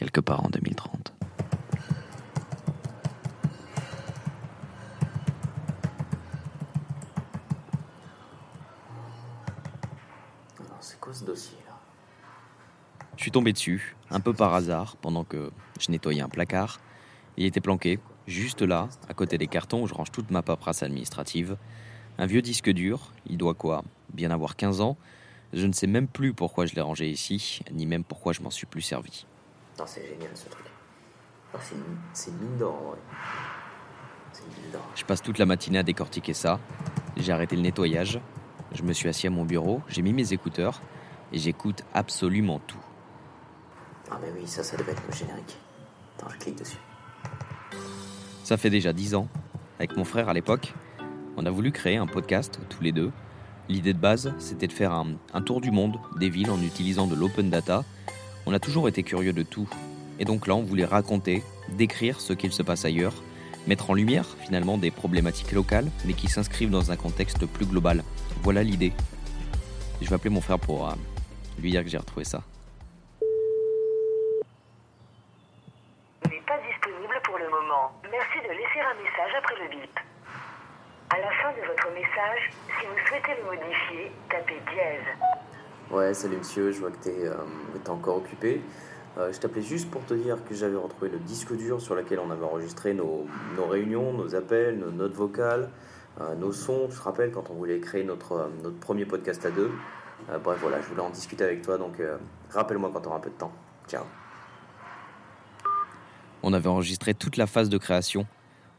[0.00, 1.12] quelque part en 2030.
[10.80, 11.74] C'est quoi ce dossier là?
[13.18, 16.80] Je suis tombé dessus, un peu par hasard, pendant que je nettoyais un placard.
[17.36, 20.82] Il était planqué, juste là, à côté des cartons où je range toute ma paperasse
[20.82, 21.58] administrative.
[22.16, 23.84] Un vieux disque dur, il doit quoi?
[24.14, 24.96] Bien avoir 15 ans.
[25.52, 28.50] Je ne sais même plus pourquoi je l'ai rangé ici, ni même pourquoi je m'en
[28.50, 29.26] suis plus servi.
[29.86, 30.66] C'est génial ce truc.
[32.12, 32.98] C'est mine d'or en vrai.
[34.32, 34.86] C'est une mine d'or.
[34.94, 36.60] Je passe toute la matinée à décortiquer ça.
[37.16, 38.20] J'ai arrêté le nettoyage.
[38.72, 40.80] Je me suis assis à mon bureau, j'ai mis mes écouteurs
[41.32, 42.78] et j'écoute absolument tout.
[44.10, 45.58] Ah, mais oui, ça, ça devait être le générique.
[46.16, 46.78] Attends, je clique dessus.
[48.44, 49.28] Ça fait déjà dix ans.
[49.78, 50.72] Avec mon frère à l'époque,
[51.36, 53.10] on a voulu créer un podcast tous les deux.
[53.68, 57.06] L'idée de base, c'était de faire un, un tour du monde des villes en utilisant
[57.06, 57.84] de l'open data.
[58.46, 59.68] On a toujours été curieux de tout.
[60.18, 63.14] Et donc là, on voulait raconter, décrire ce qu'il se passe ailleurs,
[63.66, 68.04] mettre en lumière finalement des problématiques locales, mais qui s'inscrivent dans un contexte plus global.
[68.42, 68.92] Voilà l'idée.
[70.00, 70.92] Je vais appeler mon frère pour euh,
[71.58, 72.42] lui dire que j'ai retrouvé ça.
[76.28, 77.92] n'est pas disponible pour le moment.
[78.10, 80.00] Merci de laisser un message après le bip.
[81.10, 85.49] À la fin de votre message, si vous souhaitez le modifier, tapez dièse.
[85.90, 87.34] Ouais, salut monsieur, je vois que t'es euh,
[87.82, 88.62] t'es encore occupé.
[89.18, 92.20] Euh, je t'appelais juste pour te dire que j'avais retrouvé le disque dur sur lequel
[92.20, 93.26] on avait enregistré nos,
[93.58, 95.68] réunions, nos appels, nos notes vocales,
[96.20, 96.86] euh, nos sons.
[96.88, 99.72] Tu te rappelles quand on voulait créer notre, notre premier podcast à deux?
[100.44, 102.00] Bref, voilà, je voulais en discuter avec toi, donc
[102.50, 103.52] rappelle-moi quand tu auras un peu de temps.
[103.88, 104.04] Ciao.
[106.44, 108.26] On avait enregistré toute la phase de création.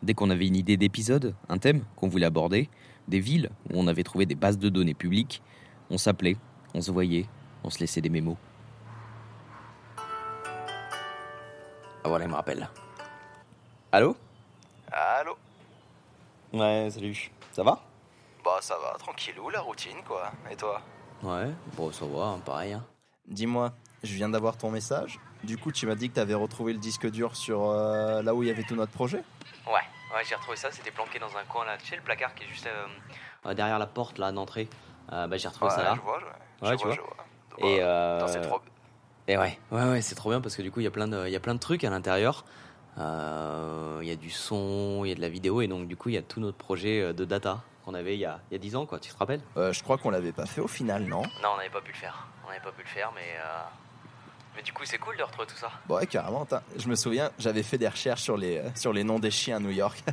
[0.02, 2.70] Dès qu'on avait une idée d'épisode, un thème qu'on voulait aborder,
[3.09, 5.42] des villes où on avait trouvé des bases de données publiques,
[5.90, 6.38] on s'appelait,
[6.73, 7.25] on se voyait,
[7.64, 8.38] on se laissait des mémos.
[12.03, 12.67] Ah voilà, il me rappelle.
[13.91, 14.16] Allô?
[14.91, 15.38] Allô?
[16.53, 17.31] Ouais, salut.
[17.52, 17.80] Ça va?
[18.44, 20.31] Bah ça va, tranquillou, la routine quoi.
[20.50, 20.81] Et toi?
[21.22, 22.73] Ouais, bon, ça va, hein, pareil.
[22.73, 22.84] hein.
[23.28, 25.19] Dis-moi, je viens d'avoir ton message.
[25.44, 28.41] Du coup, tu m'as dit que t'avais retrouvé le disque dur sur euh, là où
[28.44, 29.23] il y avait tout notre projet
[29.67, 31.78] Ouais, ouais, j'ai retrouvé ça, c'était planqué dans un coin là.
[31.78, 32.67] Tu sais, le placard qui est juste
[33.46, 34.67] euh, derrière la porte là d'entrée.
[35.12, 35.94] Euh, bah, j'ai retrouvé ça là.
[35.95, 37.16] je vois, je, Ouais, je tu vois, vois.
[37.57, 37.69] je vois.
[37.69, 38.62] Et, euh, putain, c'est trop...
[39.28, 41.07] Et ouais, ouais, ouais, c'est trop bien parce que du coup, il y a plein
[41.07, 42.44] de, il y a plein de trucs à l'intérieur.
[42.97, 45.95] Euh, Il y a du son, il y a de la vidéo, et donc du
[45.95, 48.40] coup, il y a tout notre projet euh, de data qu'on avait il y a,
[48.50, 49.00] il y a 10 ans, quoi.
[49.00, 49.41] Tu te rappelles?
[49.57, 51.22] Euh, je crois qu'on l'avait pas fait au final, non?
[51.44, 52.28] Non, on n'avait pas pu le faire.
[52.45, 53.61] On n'avait pas pu le faire, mais euh,
[54.56, 55.72] mais du coup, c'est cool de retrouver tout ça.
[55.88, 56.47] Bon, ouais, carrément.
[56.78, 59.57] Je me souviens, j'avais fait des recherches sur les, euh, sur les noms des chiens
[59.57, 60.03] à New York.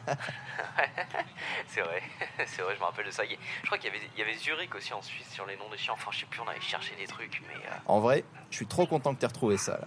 [1.68, 2.02] c'est vrai,
[2.46, 3.22] c'est vrai, je me rappelle de ça.
[3.26, 5.68] Je crois qu'il y avait, il y avait Zurich aussi en Suisse sur les noms
[5.70, 5.94] des chiens.
[5.94, 8.66] Enfin, je sais plus, on avait cherché des trucs, mais euh, en vrai, je suis
[8.66, 9.78] trop content que t'aies retrouvé ça.
[9.78, 9.86] là.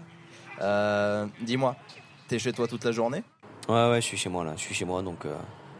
[0.61, 1.75] Euh, Dis-moi,
[2.27, 3.23] t'es chez toi toute la journée?
[3.67, 4.53] Ouais, ouais, je suis chez moi là.
[4.55, 5.35] Je suis chez moi, donc euh,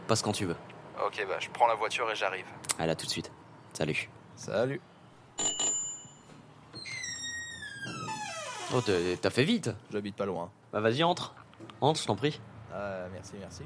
[0.08, 0.56] passe quand tu veux.
[1.06, 2.46] Ok, bah je prends la voiture et j'arrive.
[2.80, 3.32] Allez, à tout de suite.
[3.74, 4.10] Salut.
[4.36, 4.80] Salut.
[8.74, 9.70] Oh, t'as fait vite.
[9.92, 10.50] J'habite pas loin.
[10.72, 11.34] Bah vas-y, entre.
[11.82, 12.40] Entre, je t'en prie.
[12.74, 13.64] Euh, merci, merci.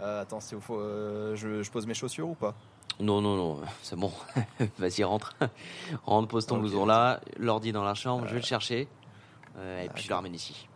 [0.00, 2.54] Euh, attends, c'est au faut, euh, je, je pose mes chaussures ou pas?
[3.00, 4.12] Non, non, non, c'est bon.
[4.78, 5.34] Vas-y, rentre.
[6.06, 6.62] rentre, pose ton Ok.
[6.62, 8.88] blouson là, l'ordi dans la chambre, je vais le chercher.
[9.58, 10.68] Euh, et puis je le ramène ici.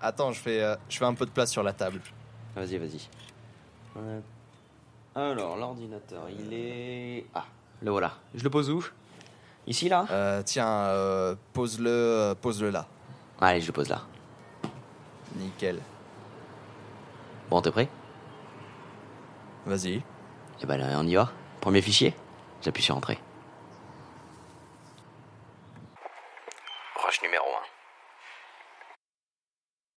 [0.00, 2.00] Attends, je fais, euh, je fais un peu de place sur la table.
[2.54, 3.08] Vas-y, vas-y.
[3.96, 4.20] Euh,
[5.14, 7.24] Alors, l'ordinateur, il est.
[7.34, 7.44] Ah,
[7.80, 8.12] le voilà.
[8.34, 8.84] Je le pose où?
[9.66, 12.86] Ici, là Euh, tiens, euh, pose-le, euh, pose-le là.
[13.40, 14.02] Allez, je le pose là.
[15.36, 15.80] Nickel.
[17.50, 17.88] Bon, t'es prêt?
[19.66, 20.02] Vas-y.
[20.62, 21.30] Eh ben, là, on y va.
[21.60, 22.14] Premier fichier
[22.62, 23.18] J'appuie sur Entrée.